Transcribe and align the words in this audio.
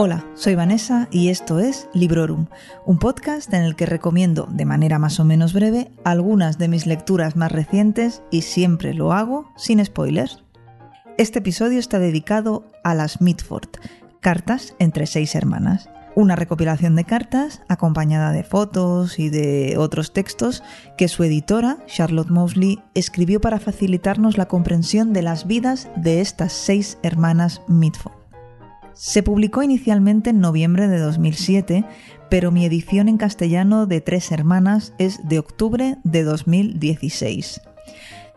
Hola, 0.00 0.24
soy 0.36 0.54
Vanessa 0.54 1.08
y 1.10 1.28
esto 1.28 1.58
es 1.58 1.88
Librorum, 1.92 2.46
un 2.86 3.00
podcast 3.00 3.52
en 3.52 3.64
el 3.64 3.74
que 3.74 3.84
recomiendo 3.84 4.46
de 4.48 4.64
manera 4.64 5.00
más 5.00 5.18
o 5.18 5.24
menos 5.24 5.52
breve 5.52 5.90
algunas 6.04 6.56
de 6.56 6.68
mis 6.68 6.86
lecturas 6.86 7.34
más 7.34 7.50
recientes 7.50 8.22
y 8.30 8.42
siempre 8.42 8.94
lo 8.94 9.12
hago 9.12 9.52
sin 9.56 9.84
spoilers. 9.84 10.44
Este 11.16 11.40
episodio 11.40 11.80
está 11.80 11.98
dedicado 11.98 12.64
a 12.84 12.94
las 12.94 13.20
Mitford, 13.20 13.70
cartas 14.20 14.76
entre 14.78 15.06
seis 15.06 15.34
hermanas. 15.34 15.88
Una 16.14 16.36
recopilación 16.36 16.94
de 16.94 17.02
cartas 17.02 17.62
acompañada 17.66 18.30
de 18.30 18.44
fotos 18.44 19.18
y 19.18 19.30
de 19.30 19.78
otros 19.78 20.12
textos 20.12 20.62
que 20.96 21.08
su 21.08 21.24
editora, 21.24 21.78
Charlotte 21.86 22.30
Mosley, 22.30 22.78
escribió 22.94 23.40
para 23.40 23.58
facilitarnos 23.58 24.38
la 24.38 24.46
comprensión 24.46 25.12
de 25.12 25.22
las 25.22 25.48
vidas 25.48 25.88
de 25.96 26.20
estas 26.20 26.52
seis 26.52 26.98
hermanas 27.02 27.62
Mitford. 27.66 28.17
Se 28.98 29.22
publicó 29.22 29.62
inicialmente 29.62 30.30
en 30.30 30.40
noviembre 30.40 30.88
de 30.88 30.98
2007, 30.98 31.84
pero 32.28 32.50
mi 32.50 32.64
edición 32.64 33.06
en 33.06 33.16
castellano 33.16 33.86
de 33.86 34.00
Tres 34.00 34.32
Hermanas 34.32 34.92
es 34.98 35.20
de 35.28 35.38
octubre 35.38 35.98
de 36.02 36.24
2016. 36.24 37.60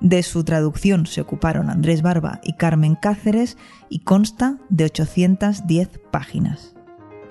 De 0.01 0.21
su 0.21 0.43
traducción 0.43 1.07
se 1.07 1.19
ocuparon 1.19 1.71
Andrés 1.71 2.03
Barba 2.03 2.41
y 2.43 2.53
Carmen 2.53 2.93
Cáceres 2.93 3.57
y 3.89 4.01
consta 4.01 4.59
de 4.69 4.83
810 4.85 5.99
páginas. 6.11 6.75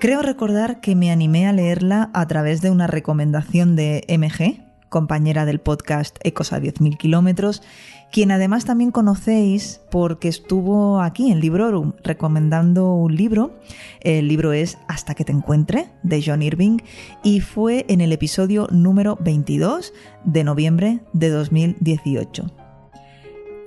Creo 0.01 0.21
recordar 0.21 0.81
que 0.81 0.97
me 0.97 1.09
animé 1.09 1.47
a 1.47 1.53
leerla 1.53 2.09
a 2.13 2.27
través 2.27 2.61
de 2.61 2.69
una 2.69 2.87
recomendación 2.87 3.77
de 3.77 4.03
MG, 4.09 4.70
compañera 4.91 5.45
del 5.45 5.59
podcast 5.59 6.19
Ecos 6.21 6.53
a 6.53 6.59
10.000 6.59 6.97
kilómetros, 6.97 7.63
quien 8.11 8.29
además 8.29 8.65
también 8.65 8.91
conocéis 8.91 9.81
porque 9.89 10.27
estuvo 10.27 11.01
aquí 11.01 11.31
en 11.31 11.39
Librorum 11.39 11.93
recomendando 12.03 12.93
un 12.93 13.15
libro. 13.15 13.57
El 14.01 14.27
libro 14.27 14.51
es 14.53 14.77
Hasta 14.87 15.15
que 15.15 15.23
te 15.23 15.31
encuentre, 15.31 15.87
de 16.03 16.21
John 16.23 16.43
Irving, 16.43 16.79
y 17.23 17.39
fue 17.39 17.85
en 17.87 18.01
el 18.01 18.11
episodio 18.11 18.67
número 18.69 19.17
22 19.21 19.93
de 20.25 20.43
noviembre 20.43 20.99
de 21.13 21.29
2018. 21.29 22.51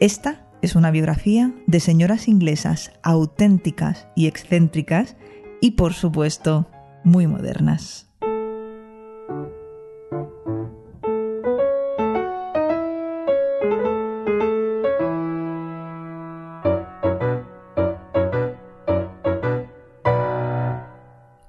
Esta 0.00 0.46
es 0.60 0.76
una 0.76 0.90
biografía 0.90 1.54
de 1.66 1.80
señoras 1.80 2.28
inglesas 2.28 2.92
auténticas 3.02 4.06
y 4.14 4.26
excéntricas 4.26 5.16
y 5.62 5.72
por 5.72 5.94
supuesto 5.94 6.68
muy 7.02 7.26
modernas. 7.26 8.10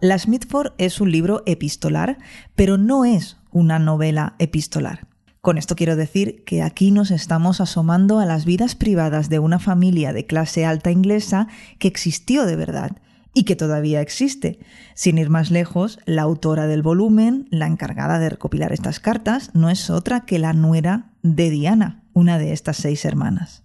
Las 0.02 0.28
Mitford 0.28 0.74
es 0.78 1.00
un 1.00 1.12
libro 1.12 1.42
epistolar, 1.46 2.18
pero 2.56 2.78
no 2.78 3.06
es 3.06 3.38
una 3.52 3.80
novela 3.80 4.36
epistolar. 4.40 5.08
Con 5.40 5.58
esto 5.58 5.76
quiero 5.76 5.96
decir 5.96 6.44
que 6.44 6.64
aquí 6.64 6.92
nos 6.92 7.12
estamos 7.12 7.62
asomando 7.62 8.20
a 8.20 8.26
las 8.26 8.46
vidas 8.46 8.76
privadas 8.76 9.30
de 9.30 9.40
una 9.40 9.58
familia 9.58 10.12
de 10.12 10.26
clase 10.26 10.66
alta 10.66 10.92
inglesa 10.92 11.48
que 11.80 11.88
existió 11.88 12.46
de 12.46 12.56
verdad 12.58 12.98
y 13.34 13.44
que 13.44 13.56
todavía 13.56 14.02
existe. 14.02 14.60
Sin 14.96 15.18
ir 15.18 15.30
más 15.30 15.50
lejos, 15.50 16.00
la 16.06 16.24
autora 16.24 16.68
del 16.68 16.82
volumen, 16.82 17.48
la 17.52 17.68
encargada 17.68 18.20
de 18.20 18.30
recopilar 18.30 18.74
estas 18.74 19.00
cartas, 19.00 19.52
no 19.54 19.70
es 19.70 19.90
otra 19.90 20.26
que 20.26 20.40
la 20.40 20.54
nuera 20.54 21.12
de 21.22 21.50
Diana, 21.50 22.04
una 22.14 22.38
de 22.38 22.52
estas 22.52 22.78
seis 22.78 23.06
hermanas. 23.06 23.65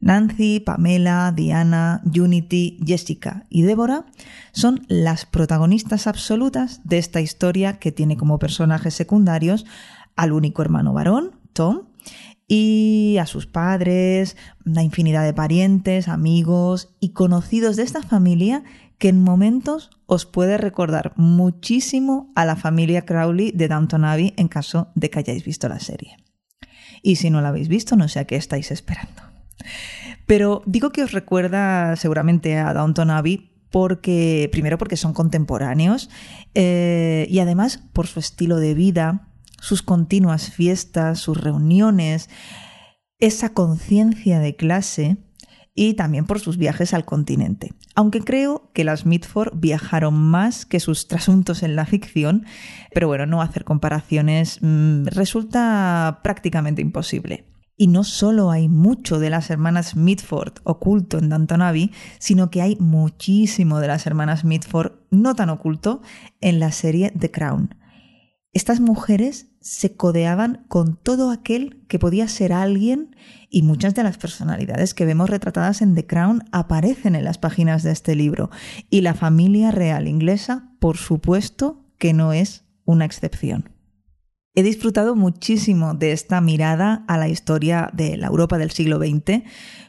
Nancy, 0.00 0.60
Pamela, 0.60 1.32
Diana, 1.34 2.02
Unity, 2.04 2.78
Jessica 2.84 3.46
y 3.50 3.62
Débora 3.62 4.06
son 4.52 4.84
las 4.88 5.26
protagonistas 5.26 6.06
absolutas 6.06 6.80
de 6.84 6.98
esta 6.98 7.20
historia 7.20 7.78
que 7.78 7.92
tiene 7.92 8.16
como 8.16 8.38
personajes 8.38 8.94
secundarios 8.94 9.66
al 10.16 10.32
único 10.32 10.62
hermano 10.62 10.92
varón, 10.92 11.32
Tom, 11.52 11.82
y 12.48 13.18
a 13.20 13.26
sus 13.26 13.46
padres, 13.46 14.36
una 14.66 14.82
infinidad 14.82 15.24
de 15.24 15.34
parientes, 15.34 16.08
amigos 16.08 16.88
y 16.98 17.10
conocidos 17.10 17.76
de 17.76 17.84
esta 17.84 18.02
familia 18.02 18.64
que 18.98 19.08
en 19.08 19.22
momentos 19.22 19.90
os 20.06 20.26
puede 20.26 20.58
recordar 20.58 21.12
muchísimo 21.16 22.32
a 22.34 22.44
la 22.44 22.56
familia 22.56 23.06
Crowley 23.06 23.52
de 23.52 23.68
Downton 23.68 24.04
Abbey 24.04 24.34
en 24.36 24.48
caso 24.48 24.88
de 24.94 25.10
que 25.10 25.20
hayáis 25.20 25.44
visto 25.44 25.68
la 25.68 25.78
serie. 25.78 26.16
Y 27.02 27.16
si 27.16 27.30
no 27.30 27.40
la 27.40 27.48
habéis 27.48 27.68
visto, 27.68 27.96
no 27.96 28.08
sé 28.08 28.18
a 28.18 28.26
qué 28.26 28.36
estáis 28.36 28.70
esperando. 28.70 29.29
Pero 30.26 30.62
digo 30.66 30.90
que 30.90 31.02
os 31.02 31.12
recuerda 31.12 31.96
seguramente 31.96 32.56
a 32.56 32.72
Downton 32.72 33.10
Abbey 33.10 33.50
porque, 33.70 34.48
primero 34.52 34.78
porque 34.78 34.96
son 34.96 35.12
contemporáneos 35.12 36.10
eh, 36.54 37.26
y 37.30 37.38
además 37.38 37.78
por 37.92 38.06
su 38.06 38.18
estilo 38.18 38.56
de 38.56 38.74
vida, 38.74 39.28
sus 39.60 39.82
continuas 39.82 40.50
fiestas, 40.50 41.18
sus 41.18 41.36
reuniones, 41.40 42.28
esa 43.18 43.52
conciencia 43.52 44.40
de 44.40 44.56
clase 44.56 45.18
y 45.74 45.94
también 45.94 46.26
por 46.26 46.40
sus 46.40 46.56
viajes 46.56 46.94
al 46.94 47.04
continente. 47.04 47.72
Aunque 47.94 48.20
creo 48.20 48.70
que 48.74 48.84
las 48.84 49.06
Mitford 49.06 49.52
viajaron 49.54 50.14
más 50.14 50.66
que 50.66 50.80
sus 50.80 51.06
trasuntos 51.06 51.62
en 51.62 51.76
la 51.76 51.86
ficción, 51.86 52.44
pero 52.92 53.06
bueno, 53.06 53.26
no 53.26 53.40
hacer 53.40 53.64
comparaciones 53.64 54.58
mmm, 54.62 55.04
resulta 55.06 56.20
prácticamente 56.22 56.82
imposible. 56.82 57.46
Y 57.80 57.86
no 57.86 58.04
solo 58.04 58.50
hay 58.50 58.68
mucho 58.68 59.18
de 59.18 59.30
las 59.30 59.48
hermanas 59.48 59.96
Mitford 59.96 60.52
oculto 60.64 61.16
en 61.16 61.30
Downton 61.30 61.62
Abbey, 61.62 61.92
sino 62.18 62.50
que 62.50 62.60
hay 62.60 62.76
muchísimo 62.76 63.80
de 63.80 63.86
las 63.86 64.06
hermanas 64.06 64.44
Mitford 64.44 64.92
no 65.10 65.34
tan 65.34 65.48
oculto 65.48 66.02
en 66.42 66.60
la 66.60 66.72
serie 66.72 67.10
The 67.18 67.30
Crown. 67.30 67.74
Estas 68.52 68.80
mujeres 68.80 69.46
se 69.62 69.96
codeaban 69.96 70.66
con 70.68 70.96
todo 70.96 71.30
aquel 71.30 71.82
que 71.88 71.98
podía 71.98 72.28
ser 72.28 72.52
alguien 72.52 73.16
y 73.48 73.62
muchas 73.62 73.94
de 73.94 74.02
las 74.02 74.18
personalidades 74.18 74.92
que 74.92 75.06
vemos 75.06 75.30
retratadas 75.30 75.80
en 75.80 75.94
The 75.94 76.06
Crown 76.06 76.44
aparecen 76.52 77.14
en 77.14 77.24
las 77.24 77.38
páginas 77.38 77.82
de 77.82 77.92
este 77.92 78.14
libro. 78.14 78.50
Y 78.90 79.00
la 79.00 79.14
familia 79.14 79.70
real 79.70 80.06
inglesa, 80.06 80.70
por 80.80 80.98
supuesto, 80.98 81.86
que 81.96 82.12
no 82.12 82.34
es 82.34 82.66
una 82.84 83.06
excepción. 83.06 83.70
He 84.54 84.64
disfrutado 84.64 85.14
muchísimo 85.14 85.94
de 85.94 86.10
esta 86.10 86.40
mirada 86.40 87.04
a 87.06 87.16
la 87.18 87.28
historia 87.28 87.88
de 87.92 88.16
la 88.16 88.26
Europa 88.26 88.58
del 88.58 88.72
siglo 88.72 88.98
XX, 88.98 89.44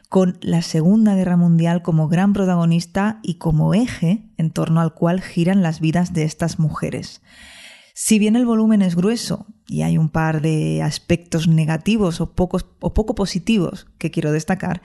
con 0.08 0.38
la 0.40 0.62
Segunda 0.62 1.16
Guerra 1.16 1.36
Mundial 1.36 1.82
como 1.82 2.06
gran 2.06 2.32
protagonista 2.32 3.18
y 3.22 3.34
como 3.34 3.74
eje 3.74 4.30
en 4.36 4.50
torno 4.50 4.80
al 4.80 4.94
cual 4.94 5.20
giran 5.20 5.62
las 5.62 5.80
vidas 5.80 6.12
de 6.12 6.22
estas 6.22 6.60
mujeres. 6.60 7.22
Si 7.94 8.20
bien 8.20 8.36
el 8.36 8.46
volumen 8.46 8.82
es 8.82 8.94
grueso 8.94 9.46
y 9.66 9.82
hay 9.82 9.98
un 9.98 10.10
par 10.10 10.42
de 10.42 10.80
aspectos 10.82 11.48
negativos 11.48 12.20
o, 12.20 12.32
o 12.34 12.94
poco 12.94 13.14
positivos 13.14 13.88
que 13.98 14.10
quiero 14.10 14.30
destacar, 14.30 14.80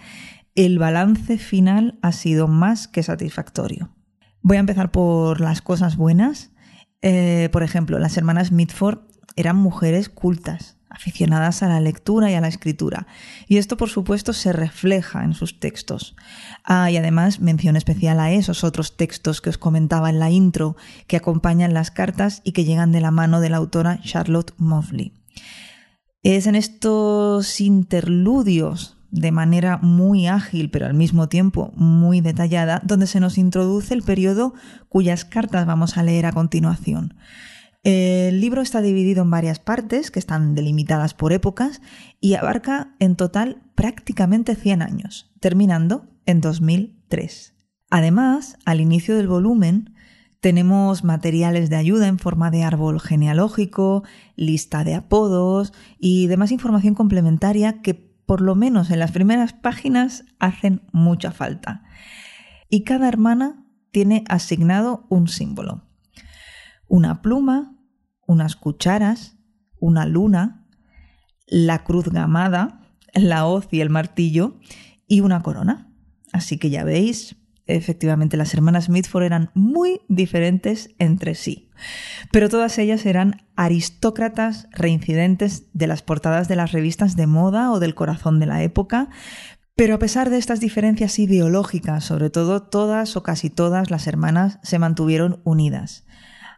el 0.55 0.79
balance 0.79 1.38
final 1.38 1.99
ha 2.01 2.13
sido 2.13 2.47
más 2.47 2.88
que 2.88 3.03
satisfactorio. 3.03 3.95
Voy 4.41 4.57
a 4.57 4.61
empezar 4.61 4.91
por 4.91 5.39
las 5.39 5.61
cosas 5.61 5.97
buenas. 5.97 6.51
Eh, 7.03 7.49
por 7.51 7.61
ejemplo, 7.61 7.99
las 7.99 8.17
hermanas 8.17 8.51
Mitford 8.51 9.00
eran 9.38 9.56
mujeres 9.56 10.10
cultas, 10.10 10.75
aficionadas 10.89 11.63
a 11.63 11.69
la 11.69 11.80
lectura 11.80 12.30
y 12.30 12.34
a 12.34 12.42
la 12.42 12.48
escritura. 12.48 13.07
Y 13.48 13.57
esto, 13.57 13.78
por 13.78 13.89
supuesto, 13.89 14.34
se 14.34 14.51
refleja 14.51 15.24
en 15.24 15.34
sus 15.34 15.60
textos. 15.60 16.16
Ah, 16.63 16.92
y 16.92 16.98
además, 16.98 17.39
mención 17.39 17.75
especial 17.75 18.19
a 18.19 18.31
esos 18.31 18.63
otros 18.63 18.98
textos 18.98 19.39
que 19.39 19.50
os 19.50 19.57
comentaba 19.57 20.10
en 20.10 20.19
la 20.19 20.31
intro, 20.31 20.75
que 21.07 21.18
acompañan 21.18 21.74
las 21.74 21.92
cartas 21.92 22.42
y 22.44 22.51
que 22.51 22.66
llegan 22.66 22.92
de 22.92 23.00
la 23.01 23.12
mano 23.12 23.39
de 23.39 23.50
la 23.50 23.57
autora 23.57 24.00
Charlotte 24.01 24.54
Mosley. 24.57 25.13
Es 26.24 26.48
en 26.48 26.56
estos 26.56 27.62
interludios 27.62 28.98
de 29.12 29.31
manera 29.31 29.78
muy 29.78 30.28
ágil, 30.28 30.69
pero 30.69 30.86
al 30.86 30.94
mismo 30.94 31.30
tiempo 31.30 31.72
muy 31.75 32.22
detallada, 32.22 32.81
donde 32.83 33.07
se 33.07 33.19
nos 33.19 33.38
introduce 33.38 33.94
el 33.94 34.04
periodo 34.04 34.54
cuyas 34.90 35.25
cartas 35.25 35.66
vamos 35.66 35.98
a 35.98 36.04
leer 36.04 36.25
a 36.25 36.33
continuación. 36.33 37.16
El 37.83 38.41
libro 38.41 38.62
está 38.62 38.81
dividido 38.81 39.24
en 39.24 39.29
varias 39.29 39.59
partes 39.59 40.12
que 40.12 40.19
están 40.19 40.56
delimitadas 40.56 41.13
por 41.13 41.31
épocas 41.31 41.81
y 42.19 42.33
abarca 42.33 42.95
en 43.00 43.15
total 43.15 43.62
prácticamente 43.75 44.56
100 44.56 44.81
años, 44.81 45.31
terminando 45.39 46.09
en 46.25 46.41
2003. 46.41 47.53
Además, 47.89 48.57
al 48.65 48.81
inicio 48.81 49.15
del 49.15 49.27
volumen, 49.27 49.94
Tenemos 50.39 51.03
materiales 51.03 51.69
de 51.69 51.77
ayuda 51.77 52.07
en 52.07 52.19
forma 52.19 52.51
de 52.51 52.63
árbol 52.63 53.01
genealógico, 53.01 54.03
lista 54.35 54.83
de 54.83 54.94
apodos 54.94 55.73
y 56.00 56.27
demás 56.27 56.51
información 56.51 56.94
complementaria 56.94 57.81
que 57.81 57.95
por 57.95 58.41
lo 58.41 58.56
menos 58.56 58.91
en 58.91 59.00
las 59.00 59.12
primeras 59.12 59.53
páginas 59.53 60.25
hacen 60.39 60.83
mucha 60.91 61.31
falta. 61.31 61.83
Y 62.69 62.83
cada 62.83 63.07
hermana 63.07 63.65
tiene 63.91 64.23
asignado 64.27 65.07
un 65.09 65.27
símbolo. 65.27 65.87
Una 66.88 67.22
pluma, 67.22 67.78
unas 68.28 68.56
cucharas, 68.56 69.38
una 69.80 70.06
luna, 70.06 70.66
la 71.48 71.84
cruz 71.84 72.10
gamada, 72.10 72.81
la 73.13 73.45
hoz 73.45 73.68
y 73.72 73.81
el 73.81 73.89
martillo 73.89 74.60
y 75.07 75.22
una 75.22 75.42
corona. 75.42 75.94
Así 76.34 76.57
que 76.57 76.69
ya 76.69 76.84
veis, 76.84 77.38
efectivamente 77.66 78.38
las 78.38 78.54
hermanas 78.54 78.89
Mitford 78.89 79.24
eran 79.24 79.51
muy 79.54 80.01
diferentes 80.07 80.89
entre 81.00 81.36
sí. 81.36 81.69
Pero 82.31 82.50
todas 82.50 82.78
ellas 82.78 83.06
eran 83.06 83.45
aristócratas 83.56 84.68
reincidentes 84.72 85.66
de 85.74 85.88
las 85.88 86.01
portadas 86.01 86.48
de 86.48 86.56
las 86.56 86.72
revistas 86.72 87.16
de 87.16 87.28
moda 87.28 87.72
o 87.72 87.80
del 87.80 87.95
corazón 87.95 88.40
de 88.40 88.45
la 88.45 88.63
época. 88.63 89.10
Pero 89.75 89.95
a 89.95 90.00
pesar 90.00 90.30
de 90.30 90.38
estas 90.38 90.60
diferencias 90.60 91.19
ideológicas, 91.19 92.04
sobre 92.04 92.30
todo 92.30 92.63
todas 92.63 93.16
o 93.16 93.24
casi 93.24 93.50
todas 93.50 93.92
las 93.92 94.07
hermanas 94.07 94.60
se 94.63 94.80
mantuvieron 94.80 95.40
unidas. 95.44 96.04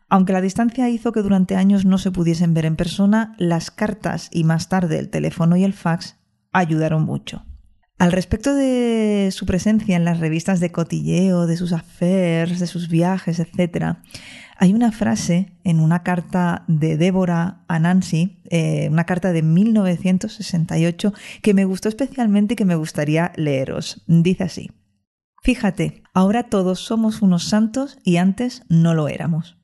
Aunque 0.10 0.34
la 0.34 0.42
distancia 0.42 0.90
hizo 0.90 1.12
que 1.12 1.22
durante 1.22 1.56
años 1.56 1.86
no 1.86 1.98
se 2.00 2.12
pudiesen 2.12 2.54
ver 2.54 2.66
en 2.66 2.76
persona, 2.76 3.36
las 3.38 3.72
cartas 3.72 4.30
y 4.32 4.44
más 4.44 4.68
tarde 4.68 4.98
el 4.98 5.10
teléfono 5.10 5.56
y 5.56 5.64
el 5.64 5.74
fax 5.74 6.18
ayudaron 6.52 7.04
mucho. 7.04 7.46
Al 8.00 8.12
respecto 8.12 8.56
de 8.56 9.30
su 9.32 9.46
presencia 9.46 9.96
en 9.96 10.06
las 10.06 10.20
revistas 10.20 10.60
de 10.62 10.72
cotilleo, 10.72 11.48
de 11.48 11.58
sus 11.58 11.74
affairs, 11.74 12.60
de 12.60 12.68
sus 12.68 12.88
viajes, 12.88 13.40
etc., 13.40 13.98
hay 14.58 14.74
una 14.74 14.92
frase 14.92 15.58
en 15.64 15.80
una 15.80 16.04
carta 16.04 16.64
de 16.68 16.98
Débora 16.98 17.64
a 17.68 17.80
Nancy, 17.80 18.42
eh, 18.50 18.90
una 18.92 19.06
carta 19.06 19.32
de 19.32 19.42
1968, 19.42 21.14
que 21.42 21.54
me 21.54 21.66
gustó 21.66 21.88
especialmente 21.88 22.54
y 22.54 22.58
que 22.58 22.66
me 22.66 22.76
gustaría 22.76 23.32
leeros. 23.36 24.04
Dice 24.08 24.46
así, 24.46 24.72
Fíjate, 25.42 26.04
ahora 26.14 26.44
todos 26.44 26.80
somos 26.80 27.22
unos 27.22 27.46
santos 27.46 27.98
y 28.04 28.18
antes 28.18 28.64
no 28.68 28.94
lo 28.94 29.08
éramos. 29.08 29.59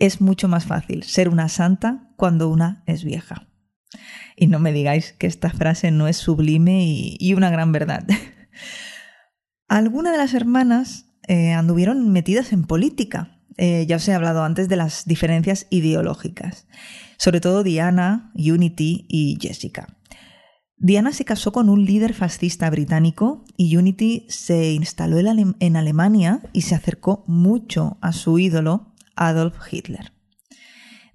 Es 0.00 0.20
mucho 0.20 0.48
más 0.48 0.64
fácil 0.64 1.04
ser 1.04 1.28
una 1.28 1.48
santa 1.48 2.10
cuando 2.16 2.48
una 2.48 2.82
es 2.86 3.04
vieja. 3.04 3.46
Y 4.34 4.46
no 4.46 4.58
me 4.58 4.72
digáis 4.72 5.12
que 5.12 5.26
esta 5.26 5.50
frase 5.50 5.90
no 5.90 6.08
es 6.08 6.16
sublime 6.16 6.84
y, 6.86 7.34
una 7.34 7.50
gran 7.50 7.70
verdad. 7.70 8.06
Algunas 9.68 10.12
de 10.12 10.18
las 10.18 10.32
hermanas 10.32 11.04
eh, 11.28 11.52
anduvieron 11.52 12.10
metidas 12.10 12.52
en 12.52 12.64
política. 12.64 13.42
Eh, 13.58 13.84
ya 13.86 13.96
os 13.96 14.08
he 14.08 14.14
hablado 14.14 14.42
antes 14.42 14.70
de 14.70 14.76
las 14.76 15.04
diferencias 15.04 15.66
ideológicas. 15.68 16.66
Sobre 17.18 17.40
todo 17.40 17.62
Diana, 17.62 18.32
Unity 18.34 19.04
y 19.06 19.38
Jessica. 19.38 19.98
Diana 20.78 21.12
se 21.12 21.26
casó 21.26 21.52
con 21.52 21.68
un 21.68 21.84
líder 21.84 22.14
fascista 22.14 22.70
británico 22.70 23.44
y 23.58 23.76
Unity 23.76 24.24
se 24.30 24.72
instaló 24.72 25.18
en 25.18 25.76
Alemania 25.76 26.40
y 26.54 26.62
se 26.62 26.74
acercó 26.74 27.22
mucho 27.26 27.98
a 28.00 28.14
su 28.14 28.38
ídolo, 28.38 28.89
Adolf 29.20 29.54
Hitler. 29.70 30.12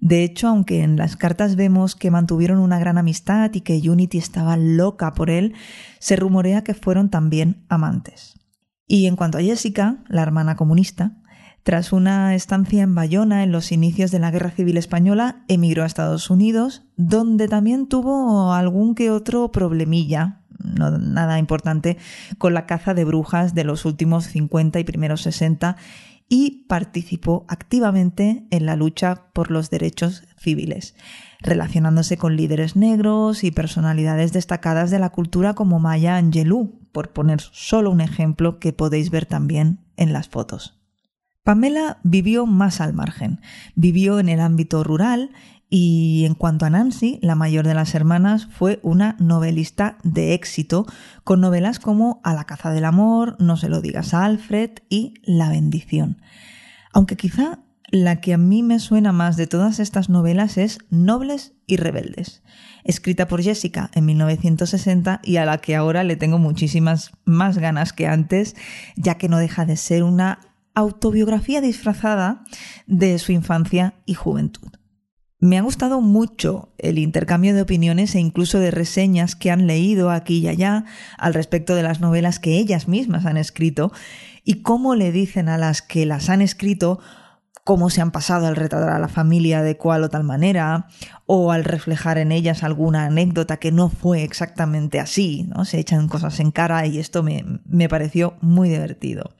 De 0.00 0.22
hecho, 0.22 0.48
aunque 0.48 0.82
en 0.82 0.96
las 0.96 1.16
cartas 1.16 1.56
vemos 1.56 1.96
que 1.96 2.10
mantuvieron 2.10 2.58
una 2.58 2.78
gran 2.78 2.96
amistad 2.96 3.50
y 3.52 3.62
que 3.62 3.78
Unity 3.78 4.18
estaba 4.18 4.56
loca 4.56 5.12
por 5.14 5.30
él, 5.30 5.54
se 5.98 6.16
rumorea 6.16 6.62
que 6.62 6.74
fueron 6.74 7.10
también 7.10 7.64
amantes. 7.68 8.38
Y 8.86 9.06
en 9.06 9.16
cuanto 9.16 9.38
a 9.38 9.42
Jessica, 9.42 10.04
la 10.08 10.22
hermana 10.22 10.54
comunista, 10.54 11.16
tras 11.64 11.92
una 11.92 12.36
estancia 12.36 12.84
en 12.84 12.94
Bayona 12.94 13.42
en 13.42 13.50
los 13.50 13.72
inicios 13.72 14.12
de 14.12 14.20
la 14.20 14.30
Guerra 14.30 14.52
Civil 14.52 14.76
Española, 14.76 15.44
emigró 15.48 15.82
a 15.82 15.86
Estados 15.86 16.30
Unidos, 16.30 16.84
donde 16.96 17.48
también 17.48 17.88
tuvo 17.88 18.52
algún 18.52 18.94
que 18.94 19.10
otro 19.10 19.50
problemilla, 19.50 20.42
no 20.60 20.96
nada 20.98 21.40
importante, 21.40 21.96
con 22.38 22.54
la 22.54 22.66
caza 22.66 22.94
de 22.94 23.04
brujas 23.04 23.54
de 23.54 23.64
los 23.64 23.84
últimos 23.84 24.26
50 24.26 24.78
y 24.78 24.84
primeros 24.84 25.22
60 25.22 25.76
y 26.28 26.64
participó 26.68 27.44
activamente 27.48 28.46
en 28.50 28.66
la 28.66 28.76
lucha 28.76 29.26
por 29.32 29.50
los 29.50 29.70
derechos 29.70 30.24
civiles, 30.38 30.96
relacionándose 31.40 32.16
con 32.16 32.36
líderes 32.36 32.74
negros 32.76 33.44
y 33.44 33.50
personalidades 33.50 34.32
destacadas 34.32 34.90
de 34.90 34.98
la 34.98 35.10
cultura 35.10 35.54
como 35.54 35.78
Maya 35.78 36.16
Angelou, 36.16 36.80
por 36.92 37.12
poner 37.12 37.40
solo 37.40 37.90
un 37.90 38.00
ejemplo 38.00 38.58
que 38.58 38.72
podéis 38.72 39.10
ver 39.10 39.26
también 39.26 39.80
en 39.96 40.12
las 40.12 40.28
fotos. 40.28 40.80
Pamela 41.44 42.00
vivió 42.02 42.44
más 42.44 42.80
al 42.80 42.92
margen, 42.92 43.40
vivió 43.76 44.18
en 44.18 44.28
el 44.28 44.40
ámbito 44.40 44.82
rural 44.82 45.30
y 45.68 46.24
en 46.26 46.34
cuanto 46.34 46.64
a 46.64 46.70
Nancy, 46.70 47.18
la 47.22 47.34
mayor 47.34 47.66
de 47.66 47.74
las 47.74 47.94
hermanas, 47.94 48.46
fue 48.46 48.78
una 48.82 49.16
novelista 49.18 49.98
de 50.04 50.34
éxito, 50.34 50.86
con 51.24 51.40
novelas 51.40 51.80
como 51.80 52.20
A 52.22 52.34
la 52.34 52.44
caza 52.44 52.70
del 52.70 52.84
amor, 52.84 53.36
No 53.40 53.56
se 53.56 53.68
lo 53.68 53.80
digas 53.80 54.14
a 54.14 54.24
Alfred 54.24 54.70
y 54.88 55.14
La 55.24 55.50
bendición. 55.50 56.22
Aunque 56.92 57.16
quizá 57.16 57.60
la 57.90 58.20
que 58.20 58.34
a 58.34 58.38
mí 58.38 58.62
me 58.62 58.78
suena 58.78 59.12
más 59.12 59.36
de 59.36 59.46
todas 59.46 59.80
estas 59.80 60.08
novelas 60.08 60.56
es 60.56 60.78
Nobles 60.90 61.52
y 61.66 61.76
Rebeldes, 61.76 62.42
escrita 62.84 63.28
por 63.28 63.42
Jessica 63.42 63.90
en 63.94 64.06
1960 64.06 65.20
y 65.22 65.36
a 65.36 65.44
la 65.44 65.58
que 65.58 65.76
ahora 65.76 66.04
le 66.04 66.16
tengo 66.16 66.38
muchísimas 66.38 67.12
más 67.24 67.58
ganas 67.58 67.92
que 67.92 68.06
antes, 68.06 68.54
ya 68.96 69.16
que 69.16 69.28
no 69.28 69.38
deja 69.38 69.64
de 69.66 69.76
ser 69.76 70.02
una 70.02 70.40
autobiografía 70.74 71.60
disfrazada 71.60 72.44
de 72.86 73.18
su 73.18 73.32
infancia 73.32 73.94
y 74.04 74.14
juventud. 74.14 74.68
Me 75.38 75.58
ha 75.58 75.62
gustado 75.62 76.00
mucho 76.00 76.70
el 76.78 76.98
intercambio 76.98 77.54
de 77.54 77.60
opiniones 77.60 78.14
e 78.14 78.20
incluso 78.20 78.58
de 78.58 78.70
reseñas 78.70 79.36
que 79.36 79.50
han 79.50 79.66
leído 79.66 80.10
aquí 80.10 80.38
y 80.38 80.48
allá 80.48 80.86
al 81.18 81.34
respecto 81.34 81.74
de 81.74 81.82
las 81.82 82.00
novelas 82.00 82.38
que 82.38 82.56
ellas 82.58 82.88
mismas 82.88 83.26
han 83.26 83.36
escrito 83.36 83.92
y 84.44 84.62
cómo 84.62 84.94
le 84.94 85.12
dicen 85.12 85.50
a 85.50 85.58
las 85.58 85.82
que 85.82 86.06
las 86.06 86.30
han 86.30 86.40
escrito 86.40 87.00
cómo 87.64 87.90
se 87.90 88.00
han 88.00 88.12
pasado 88.12 88.46
al 88.46 88.56
retratar 88.56 88.90
a 88.90 88.98
la 89.00 89.08
familia 89.08 89.60
de 89.60 89.76
cual 89.76 90.04
o 90.04 90.08
tal 90.08 90.22
manera, 90.22 90.86
o 91.26 91.50
al 91.50 91.64
reflejar 91.64 92.16
en 92.16 92.30
ellas 92.30 92.62
alguna 92.62 93.06
anécdota 93.06 93.56
que 93.56 93.72
no 93.72 93.90
fue 93.90 94.22
exactamente 94.22 95.00
así, 95.00 95.48
¿no? 95.48 95.64
Se 95.64 95.80
echan 95.80 96.06
cosas 96.06 96.38
en 96.38 96.52
cara 96.52 96.86
y 96.86 97.00
esto 97.00 97.24
me, 97.24 97.44
me 97.66 97.88
pareció 97.88 98.36
muy 98.40 98.68
divertido. 98.68 99.34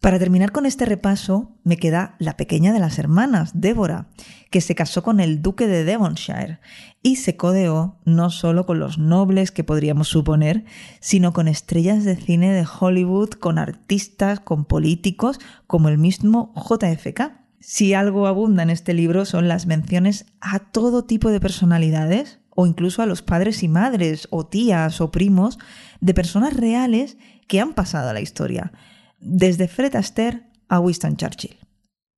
Para 0.00 0.18
terminar 0.18 0.50
con 0.50 0.64
este 0.64 0.86
repaso, 0.86 1.58
me 1.62 1.76
queda 1.76 2.16
la 2.18 2.38
pequeña 2.38 2.72
de 2.72 2.78
las 2.78 2.98
hermanas, 2.98 3.50
Débora, 3.52 4.08
que 4.48 4.62
se 4.62 4.74
casó 4.74 5.02
con 5.02 5.20
el 5.20 5.42
duque 5.42 5.66
de 5.66 5.84
Devonshire 5.84 6.58
y 7.02 7.16
se 7.16 7.36
codeó 7.36 7.98
no 8.06 8.30
solo 8.30 8.64
con 8.64 8.78
los 8.78 8.96
nobles 8.96 9.50
que 9.50 9.62
podríamos 9.62 10.08
suponer, 10.08 10.64
sino 11.00 11.34
con 11.34 11.48
estrellas 11.48 12.04
de 12.04 12.16
cine 12.16 12.50
de 12.50 12.66
Hollywood, 12.80 13.32
con 13.32 13.58
artistas, 13.58 14.40
con 14.40 14.64
políticos, 14.64 15.38
como 15.66 15.90
el 15.90 15.98
mismo 15.98 16.54
JFK. 16.56 17.32
Si 17.58 17.92
algo 17.92 18.26
abunda 18.26 18.62
en 18.62 18.70
este 18.70 18.94
libro 18.94 19.26
son 19.26 19.48
las 19.48 19.66
menciones 19.66 20.24
a 20.40 20.60
todo 20.60 21.04
tipo 21.04 21.28
de 21.28 21.40
personalidades, 21.40 22.38
o 22.48 22.66
incluso 22.66 23.02
a 23.02 23.06
los 23.06 23.20
padres 23.20 23.62
y 23.62 23.68
madres, 23.68 24.28
o 24.30 24.46
tías 24.46 25.02
o 25.02 25.10
primos, 25.10 25.58
de 26.00 26.14
personas 26.14 26.56
reales 26.56 27.18
que 27.48 27.60
han 27.60 27.74
pasado 27.74 28.08
a 28.08 28.14
la 28.14 28.22
historia 28.22 28.72
desde 29.20 29.68
Fred 29.68 29.94
Astaire 29.96 30.50
a 30.68 30.80
Winston 30.80 31.16
Churchill. 31.16 31.56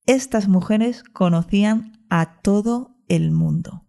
Estas 0.06 0.48
mujeres 0.48 1.04
conocían 1.04 2.04
a 2.08 2.40
todo 2.40 2.96
el 3.08 3.30
mundo. 3.30 3.84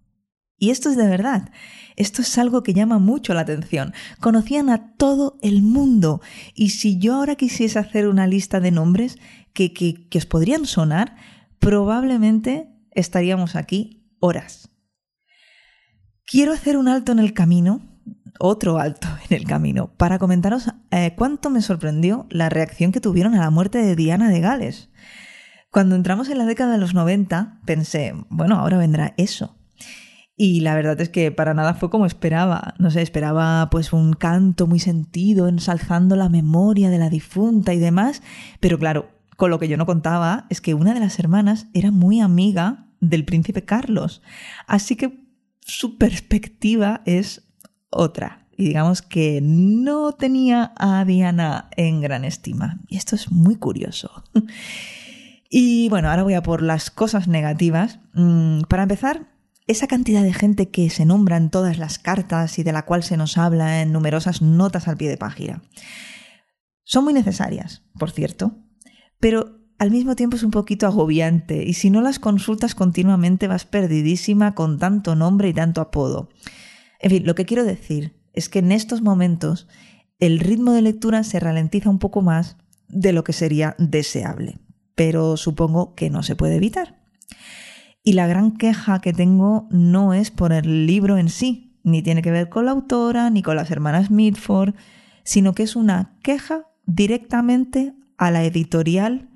Y 0.58 0.70
esto 0.70 0.89
es 0.89 0.96
de 0.96 1.08
verdad, 1.08 1.51
esto 1.96 2.22
es 2.22 2.38
algo 2.38 2.63
que 2.63 2.74
llama 2.74 2.98
mucho 2.98 3.34
la 3.34 3.41
atención. 3.41 3.93
Conocían 4.20 4.70
a 4.70 4.96
todo 4.96 5.38
el 5.41 5.62
mundo. 5.62 6.22
Y 6.53 6.70
si 6.70 7.00
yo 7.00 7.15
ahora 7.15 7.36
quisiese 7.36 7.79
hacer 7.79 8.08
una 8.08 8.27
lista 8.27 8.60
de 8.60 8.72
nombres 8.72 9.17
que, 9.53 9.74
que, 9.74 10.08
que 10.08 10.20
os 10.20 10.25
podrían 10.25 10.65
sonar, 10.65 11.17
probablemente 11.60 12.70
estaríamos 12.91 13.55
aquí 13.55 14.15
horas. 14.20 14.70
Quiero 16.25 16.53
hacer 16.53 16.77
un 16.77 16.88
alto 16.88 17.12
en 17.12 17.20
el 17.20 17.34
camino 17.34 17.82
otro 18.39 18.77
alto 18.77 19.08
en 19.30 19.38
el 19.38 19.46
camino 19.46 19.92
para 19.98 20.20
comentaros 20.20 20.70
eh, 20.92 21.13
cuánto 21.18 21.50
me 21.50 21.62
sorprendió 21.62 22.27
la 22.30 22.50
reacción 22.50 22.92
que 22.92 23.01
tuvieron 23.01 23.36
a 23.36 23.42
la 23.42 23.50
muerte 23.50 23.80
de 23.80 23.96
Diana 23.96 24.30
de 24.30 24.39
Gales. 24.39 24.89
Cuando 25.70 25.96
entramos 25.96 26.30
en 26.30 26.38
la 26.38 26.46
década 26.46 26.74
de 26.74 26.77
los 26.77 26.94
90, 26.94 27.62
pensé, 27.65 28.13
bueno, 28.30 28.58
ahora 28.58 28.77
vendrá 28.77 29.13
eso. 29.18 29.58
Y 30.36 30.62
la 30.62 30.75
verdad 30.75 31.00
es 31.00 31.10
que 31.10 31.32
para 31.32 31.53
nada 31.53 31.74
fue 31.74 31.89
como 31.89 32.06
esperaba. 32.06 32.74
No 32.80 32.92
sé, 32.92 33.01
esperaba 33.01 33.70
pues 33.70 33.94
un 33.94 34.13
canto 34.13 34.68
muy 34.68 34.80
sentido, 34.80 35.48
ensalzando 35.48 36.15
la 36.15 36.30
memoria 36.30 36.89
de 36.89 36.98
la 36.98 37.10
difunta 37.10 37.74
y 37.74 37.80
demás. 37.80 38.22
Pero 38.60 38.80
claro, 38.80 39.10
con 39.38 39.50
lo 39.50 39.60
que 39.60 39.68
yo 39.68 39.77
no 39.77 39.86
contaba 39.86 40.46
es 40.50 40.62
que 40.62 40.74
una 40.74 40.94
de 40.94 41.00
las 41.00 41.20
hermanas 41.20 41.68
era 41.74 41.92
muy 41.92 42.20
amiga 42.20 42.88
del 43.00 43.25
príncipe 43.25 43.63
Carlos. 43.63 44.22
Así 44.68 44.96
que 44.96 45.24
su 45.62 45.98
perspectiva 45.98 47.01
es 47.06 47.48
otra. 47.89 48.42
Y 48.57 48.65
digamos 48.65 49.01
que 49.01 49.39
no 49.41 50.13
tenía 50.13 50.74
a 50.77 51.03
Diana 51.05 51.69
en 51.75 52.01
gran 52.01 52.25
estima. 52.25 52.79
Y 52.88 52.98
esto 52.98 53.15
es 53.15 53.31
muy 53.31 53.55
curioso. 53.55 54.24
Y 55.55 55.88
bueno, 55.89 56.10
ahora 56.10 56.24
voy 56.24 56.33
a 56.33 56.41
por 56.41 56.63
las 56.63 56.89
cosas 56.89 57.27
negativas. 57.27 58.00
Mm, 58.15 58.62
para 58.62 58.81
empezar, 58.81 59.27
esa 59.67 59.86
cantidad 59.86 60.24
de 60.24 60.33
gente 60.33 60.69
que 60.69 60.89
se 60.89 61.05
nombra 61.05 61.38
en 61.38 61.51
todas 61.51 61.77
las 61.77 62.00
cartas 62.00 62.57
y 62.57 62.63
de 62.63 62.72
la 62.72 62.86
cual 62.86 63.03
se 63.03 63.17
nos 63.17 63.38
habla 63.38 63.83
en 63.83 63.91
numerosas 63.91 64.41
notas 64.41 64.88
al 64.88 64.98
pie 64.98 65.10
de 65.10 65.17
página. 65.17 65.62
Son 66.83 67.03
muy 67.03 67.13
necesarias, 67.13 67.83
por 68.00 68.10
cierto, 68.10 68.57
pero 69.19 69.60
al 69.77 69.91
mismo 69.91 70.15
tiempo 70.15 70.38
es 70.38 70.43
un 70.43 70.50
poquito 70.50 70.88
agobiante 70.88 71.63
y 71.63 71.74
si 71.74 71.91
no 71.91 72.01
las 72.01 72.17
consultas 72.17 72.74
continuamente 72.74 73.48
vas 73.48 73.65
perdidísima 73.65 74.55
con 74.55 74.79
tanto 74.79 75.15
nombre 75.15 75.50
y 75.50 75.53
tanto 75.53 75.81
apodo. 75.81 76.29
En 77.00 77.12
fin, 77.12 77.27
lo 77.27 77.36
que 77.36 77.45
quiero 77.45 77.63
decir 77.63 78.23
es 78.33 78.49
que 78.49 78.59
en 78.59 78.71
estos 78.71 79.01
momentos 79.01 79.67
el 80.19 80.39
ritmo 80.39 80.71
de 80.71 80.81
lectura 80.81 81.23
se 81.23 81.39
ralentiza 81.39 81.89
un 81.89 81.99
poco 81.99 82.21
más 82.21 82.57
de 82.87 83.13
lo 83.13 83.23
que 83.23 83.33
sería 83.33 83.75
deseable, 83.77 84.59
pero 84.95 85.37
supongo 85.37 85.95
que 85.95 86.09
no 86.09 86.23
se 86.23 86.35
puede 86.35 86.55
evitar. 86.55 87.03
Y 88.03 88.13
la 88.13 88.27
gran 88.27 88.57
queja 88.57 88.99
que 88.99 89.13
tengo 89.13 89.67
no 89.71 90.13
es 90.13 90.29
por 90.29 90.51
el 90.51 90.85
libro 90.85 91.17
en 91.17 91.29
sí, 91.29 91.79
ni 91.83 92.01
tiene 92.01 92.21
que 92.21 92.31
ver 92.31 92.49
con 92.49 92.65
la 92.65 92.71
autora, 92.71 93.29
ni 93.29 93.41
con 93.41 93.55
las 93.55 93.71
hermanas 93.71 94.11
Mitford, 94.11 94.75
sino 95.23 95.53
que 95.53 95.63
es 95.63 95.75
una 95.75 96.17
queja 96.21 96.67
directamente 96.85 97.93
a 98.17 98.31
la 98.31 98.43
editorial 98.43 99.29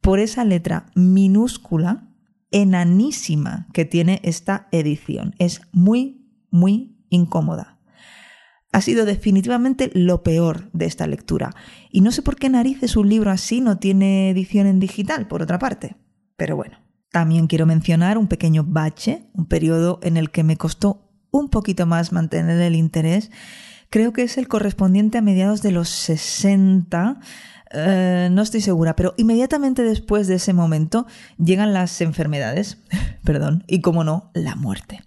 por 0.00 0.18
esa 0.18 0.44
letra 0.44 0.86
minúscula, 0.94 2.08
enanísima 2.50 3.68
que 3.72 3.84
tiene 3.84 4.20
esta 4.22 4.68
edición. 4.72 5.34
Es 5.38 5.62
muy, 5.72 6.26
muy 6.50 6.96
incómoda. 7.08 7.71
Ha 8.72 8.80
sido 8.80 9.04
definitivamente 9.04 9.90
lo 9.94 10.22
peor 10.22 10.70
de 10.72 10.86
esta 10.86 11.06
lectura. 11.06 11.54
Y 11.90 12.00
no 12.00 12.10
sé 12.10 12.22
por 12.22 12.36
qué 12.36 12.48
narices 12.48 12.96
un 12.96 13.08
libro 13.08 13.30
así 13.30 13.60
no 13.60 13.78
tiene 13.78 14.30
edición 14.30 14.66
en 14.66 14.80
digital, 14.80 15.28
por 15.28 15.42
otra 15.42 15.58
parte. 15.58 15.96
Pero 16.36 16.56
bueno, 16.56 16.78
también 17.10 17.46
quiero 17.46 17.66
mencionar 17.66 18.16
un 18.16 18.28
pequeño 18.28 18.64
bache, 18.66 19.28
un 19.34 19.46
periodo 19.46 20.00
en 20.02 20.16
el 20.16 20.30
que 20.30 20.42
me 20.42 20.56
costó 20.56 21.10
un 21.30 21.50
poquito 21.50 21.86
más 21.86 22.12
mantener 22.12 22.60
el 22.62 22.74
interés. 22.74 23.30
Creo 23.90 24.14
que 24.14 24.22
es 24.22 24.38
el 24.38 24.48
correspondiente 24.48 25.18
a 25.18 25.22
mediados 25.22 25.60
de 25.60 25.72
los 25.72 25.90
60. 25.90 27.20
Eh, 27.74 28.28
no 28.32 28.40
estoy 28.40 28.62
segura, 28.62 28.96
pero 28.96 29.12
inmediatamente 29.18 29.82
después 29.82 30.26
de 30.26 30.36
ese 30.36 30.54
momento 30.54 31.06
llegan 31.36 31.74
las 31.74 32.00
enfermedades, 32.00 32.78
perdón, 33.24 33.64
y 33.66 33.82
como 33.82 34.04
no, 34.04 34.30
la 34.32 34.56
muerte. 34.56 35.02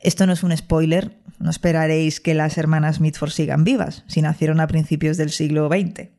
Esto 0.00 0.26
no 0.26 0.32
es 0.32 0.42
un 0.42 0.56
spoiler, 0.56 1.21
no 1.42 1.50
esperaréis 1.50 2.20
que 2.20 2.34
las 2.34 2.56
hermanas 2.56 3.00
Mitford 3.00 3.30
sigan 3.30 3.64
vivas, 3.64 4.04
si 4.06 4.22
nacieron 4.22 4.60
a 4.60 4.68
principios 4.68 5.16
del 5.16 5.30
siglo 5.30 5.68
XX. 5.68 6.10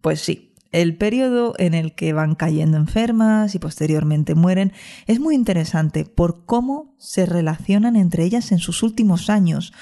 Pues 0.00 0.20
sí, 0.20 0.54
el 0.72 0.96
periodo 0.96 1.54
en 1.58 1.74
el 1.74 1.94
que 1.94 2.12
van 2.12 2.34
cayendo 2.34 2.76
enfermas 2.76 3.54
y 3.54 3.58
posteriormente 3.58 4.34
mueren 4.34 4.72
es 5.06 5.20
muy 5.20 5.34
interesante 5.34 6.04
por 6.04 6.46
cómo 6.46 6.94
se 6.96 7.26
relacionan 7.26 7.96
entre 7.96 8.24
ellas 8.24 8.52
en 8.52 8.58
sus 8.58 8.82
últimos 8.82 9.30
años, 9.30 9.72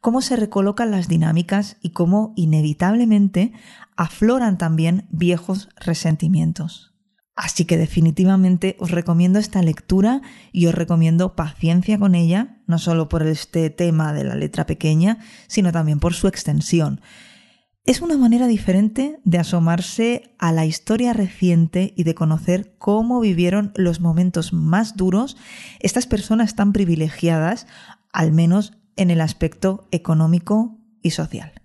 cómo 0.00 0.20
se 0.20 0.36
recolocan 0.36 0.90
las 0.90 1.08
dinámicas 1.08 1.76
y 1.80 1.90
cómo 1.90 2.32
inevitablemente 2.36 3.52
afloran 3.96 4.58
también 4.58 5.06
viejos 5.10 5.68
resentimientos. 5.76 6.93
Así 7.36 7.64
que 7.64 7.76
definitivamente 7.76 8.76
os 8.78 8.92
recomiendo 8.92 9.40
esta 9.40 9.60
lectura 9.60 10.22
y 10.52 10.66
os 10.66 10.74
recomiendo 10.74 11.34
paciencia 11.34 11.98
con 11.98 12.14
ella, 12.14 12.62
no 12.66 12.78
solo 12.78 13.08
por 13.08 13.26
este 13.26 13.70
tema 13.70 14.12
de 14.12 14.24
la 14.24 14.36
letra 14.36 14.66
pequeña, 14.66 15.18
sino 15.48 15.72
también 15.72 15.98
por 15.98 16.14
su 16.14 16.28
extensión. 16.28 17.00
Es 17.86 18.00
una 18.00 18.16
manera 18.16 18.46
diferente 18.46 19.20
de 19.24 19.38
asomarse 19.38 20.34
a 20.38 20.52
la 20.52 20.64
historia 20.64 21.12
reciente 21.12 21.92
y 21.96 22.04
de 22.04 22.14
conocer 22.14 22.76
cómo 22.78 23.20
vivieron 23.20 23.72
los 23.74 24.00
momentos 24.00 24.52
más 24.52 24.96
duros 24.96 25.36
estas 25.80 26.06
personas 26.06 26.54
tan 26.54 26.72
privilegiadas, 26.72 27.66
al 28.12 28.32
menos 28.32 28.72
en 28.96 29.10
el 29.10 29.20
aspecto 29.20 29.88
económico 29.90 30.78
y 31.02 31.10
social. 31.10 31.63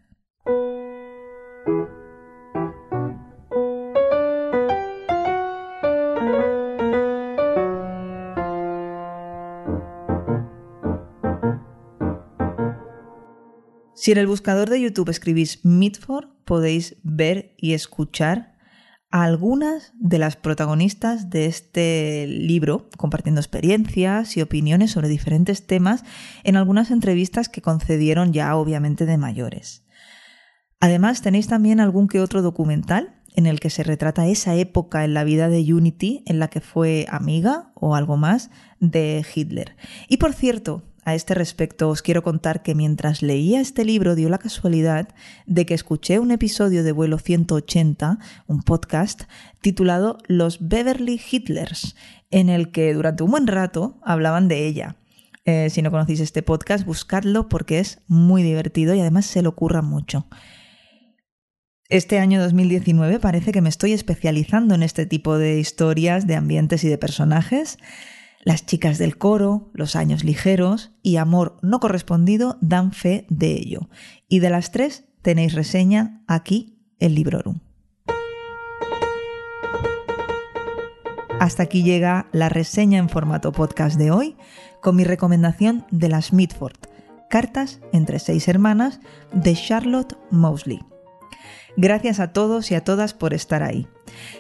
Si 14.10 14.14
en 14.14 14.18
el 14.18 14.26
buscador 14.26 14.72
de 14.72 14.82
YouTube 14.82 15.10
escribís 15.10 15.64
Mitford, 15.64 16.30
podéis 16.44 16.96
ver 17.04 17.54
y 17.58 17.74
escuchar 17.74 18.56
a 19.12 19.22
algunas 19.22 19.94
de 20.00 20.18
las 20.18 20.36
protagonistas 20.36 21.30
de 21.30 21.46
este 21.46 22.26
libro, 22.26 22.90
compartiendo 22.98 23.40
experiencias 23.40 24.36
y 24.36 24.42
opiniones 24.42 24.90
sobre 24.90 25.10
diferentes 25.10 25.68
temas 25.68 26.04
en 26.44 26.56
algunas 26.56 26.90
entrevistas 26.90 27.50
que 27.50 27.62
concedieron 27.62 28.34
ya 28.34 28.56
obviamente 28.56 29.06
de 29.06 29.20
mayores. 29.20 29.86
Además, 30.80 31.22
tenéis 31.22 31.46
también 31.46 31.80
algún 31.80 32.08
que 32.08 32.20
otro 32.20 32.42
documental 32.42 33.22
en 33.36 33.46
el 33.46 33.60
que 33.60 33.70
se 33.70 33.84
retrata 33.84 34.26
esa 34.26 34.56
época 34.56 35.06
en 35.06 35.14
la 35.14 35.24
vida 35.24 35.50
de 35.50 35.72
Unity 35.72 36.24
en 36.26 36.40
la 36.40 36.48
que 36.48 36.62
fue 36.62 37.06
amiga 37.10 37.72
o 37.76 37.94
algo 37.94 38.18
más 38.18 38.50
de 38.80 39.24
Hitler. 39.36 39.76
Y 40.08 40.18
por 40.18 40.34
cierto, 40.34 40.89
a 41.10 41.16
este 41.16 41.34
respecto 41.34 41.90
os 41.90 42.02
quiero 42.02 42.24
contar 42.24 42.62
que 42.62 42.76
mientras 42.76 43.22
leía 43.22 43.62
este 43.62 43.84
libro 43.84 44.16
dio 44.16 44.30
la 44.30 44.38
casualidad 44.38 45.10
de 45.46 45.66
que 45.66 45.74
escuché 45.74 46.20
un 46.20 46.32
episodio 46.32 46.84
de 46.84 46.92
vuelo 46.92 47.18
180, 47.18 48.20
un 48.48 48.62
podcast 48.62 49.24
titulado 49.62 50.18
Los 50.28 50.68
Beverly 50.68 51.20
Hitlers, 51.20 51.96
en 52.32 52.50
el 52.50 52.72
que 52.72 52.94
durante 52.94 53.24
un 53.24 53.32
buen 53.32 53.48
rato 53.48 54.00
hablaban 54.04 54.48
de 54.48 54.68
ella. 54.68 54.96
Eh, 55.46 55.70
si 55.70 55.82
no 55.82 55.90
conocéis 55.90 56.20
este 56.20 56.44
podcast, 56.44 56.86
buscadlo 56.86 57.50
porque 57.50 57.80
es 57.80 58.02
muy 58.08 58.44
divertido 58.44 58.94
y 58.94 59.00
además 59.00 59.26
se 59.26 59.42
lo 59.42 59.50
ocurra 59.50 59.82
mucho. 59.82 60.28
Este 61.90 62.20
año 62.20 62.40
2019 62.40 63.20
parece 63.20 63.52
que 63.52 63.62
me 63.62 63.70
estoy 63.70 63.94
especializando 63.94 64.76
en 64.76 64.84
este 64.84 65.08
tipo 65.08 65.40
de 65.40 65.60
historias, 65.60 66.28
de 66.28 66.36
ambientes 66.36 66.84
y 66.84 66.88
de 66.88 67.00
personajes. 67.00 67.80
Las 68.44 68.66
chicas 68.66 68.98
del 68.98 69.18
coro, 69.18 69.70
Los 69.74 69.96
años 69.96 70.24
ligeros 70.24 70.92
y 71.04 71.18
Amor 71.18 71.58
no 71.62 71.80
correspondido 71.80 72.58
dan 72.62 72.94
fe 72.94 73.26
de 73.30 73.52
ello. 73.54 73.90
Y 74.28 74.40
de 74.40 74.50
las 74.50 74.72
tres 74.72 75.06
tenéis 75.22 75.54
reseña 75.54 76.24
aquí 76.28 76.80
en 77.00 77.16
Librorum. 77.16 77.60
Hasta 81.40 81.64
aquí 81.64 81.84
llega 81.84 82.28
la 82.32 82.50
reseña 82.50 83.00
en 83.00 83.10
formato 83.10 83.52
podcast 83.52 83.98
de 83.98 84.12
hoy, 84.12 84.36
con 84.82 84.96
mi 84.96 85.04
recomendación 85.04 85.86
de 85.90 86.10
las 86.10 86.34
Mitford, 86.34 86.78
Cartas 87.30 87.80
entre 87.94 88.20
seis 88.20 88.48
hermanas 88.48 89.00
de 89.32 89.54
Charlotte 89.54 90.18
Mosley. 90.32 90.80
Gracias 91.78 92.20
a 92.20 92.34
todos 92.34 92.72
y 92.72 92.76
a 92.76 92.84
todas 92.84 93.14
por 93.14 93.34
estar 93.34 93.64
ahí. 93.64 93.88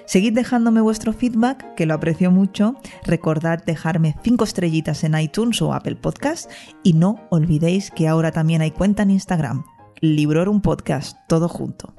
Seguid 0.05 0.33
dejándome 0.33 0.81
vuestro 0.81 1.13
feedback, 1.13 1.75
que 1.75 1.85
lo 1.85 1.93
aprecio 1.93 2.31
mucho. 2.31 2.75
Recordad 3.05 3.63
dejarme 3.63 4.15
5 4.23 4.43
estrellitas 4.43 5.03
en 5.03 5.17
iTunes 5.17 5.61
o 5.61 5.73
Apple 5.73 5.95
Podcast 5.95 6.49
y 6.83 6.93
no 6.93 7.27
olvidéis 7.29 7.91
que 7.91 8.07
ahora 8.07 8.31
también 8.31 8.61
hay 8.61 8.71
cuenta 8.71 9.03
en 9.03 9.11
Instagram, 9.11 9.63
Librorum 10.01 10.61
Podcast, 10.61 11.17
todo 11.27 11.47
junto. 11.47 11.93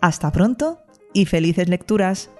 Hasta 0.00 0.32
pronto 0.32 0.78
y 1.12 1.26
felices 1.26 1.68
lecturas. 1.68 2.30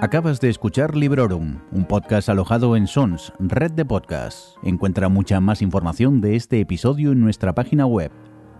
Acabas 0.00 0.40
de 0.40 0.48
escuchar 0.48 0.96
Librorum, 0.96 1.58
un 1.72 1.84
podcast 1.84 2.28
alojado 2.28 2.76
en 2.76 2.86
Sons, 2.86 3.32
red 3.40 3.72
de 3.72 3.84
podcasts. 3.84 4.54
Encuentra 4.62 5.08
mucha 5.08 5.40
más 5.40 5.60
información 5.60 6.20
de 6.20 6.36
este 6.36 6.60
episodio 6.60 7.10
en 7.10 7.20
nuestra 7.20 7.52
página 7.52 7.84
web, 7.84 8.12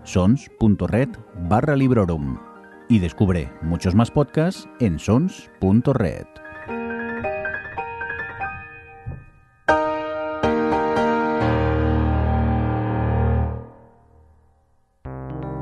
sons.red 0.03 1.07
barra 1.47 1.77
Librorum. 1.77 2.37
Y 2.89 2.99
descubre 2.99 3.49
muchos 3.61 3.95
más 3.95 4.11
podcasts 4.11 4.67
en 4.81 4.99
sons.red. 4.99 6.25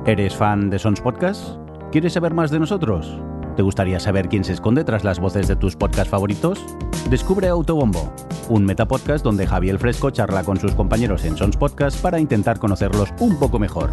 ¿Eres 0.07 0.35
fan 0.35 0.71
de 0.71 0.79
Sons 0.79 1.01
Podcast? 1.01 1.59
¿Quieres 1.91 2.13
saber 2.13 2.33
más 2.33 2.49
de 2.49 2.59
nosotros? 2.59 3.21
¿Te 3.57 3.63
gustaría 3.63 3.99
saber 3.99 4.29
quién 4.29 4.43
se 4.43 4.53
esconde 4.53 4.83
tras 4.83 5.03
las 5.03 5.19
voces 5.19 5.47
de 5.47 5.55
tus 5.55 5.75
podcasts 5.75 6.11
favoritos? 6.11 6.63
Descubre 7.09 7.47
Autobombo, 7.47 8.13
un 8.49 8.63
metapodcast 8.63 9.23
donde 9.23 9.47
Javier 9.47 9.79
Fresco 9.79 10.11
charla 10.11 10.43
con 10.43 10.59
sus 10.59 10.75
compañeros 10.75 11.25
en 11.25 11.35
Sons 11.35 11.57
Podcast 11.57 11.99
para 11.99 12.19
intentar 12.19 12.59
conocerlos 12.59 13.09
un 13.19 13.39
poco 13.39 13.57
mejor. 13.57 13.89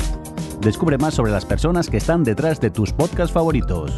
Descubre 0.61 0.99
más 0.99 1.15
sobre 1.15 1.33
las 1.33 1.47
personas 1.47 1.89
que 1.89 1.97
están 1.97 2.25
detrás 2.25 2.61
de 2.61 2.69
tus 2.69 2.93
podcasts 2.93 3.33
favoritos. 3.33 3.91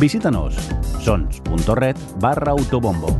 Visítanos 0.00 0.56
sons.red 0.98 1.96
barra 2.18 2.50
autobombo. 2.50 3.16